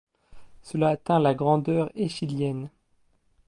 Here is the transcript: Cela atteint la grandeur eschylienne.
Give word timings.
Cela 0.63 0.87
atteint 0.89 1.19
la 1.19 1.35
grandeur 1.35 1.91
eschylienne. 1.93 2.69